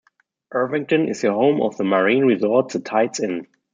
Irvington 0.51 1.07
is 1.09 1.21
the 1.21 1.31
home 1.31 1.61
of 1.61 1.77
the 1.77 1.83
marine 1.83 2.25
resort 2.25 2.69
The 2.69 2.79
Tides 2.79 3.19
Inn. 3.19 3.45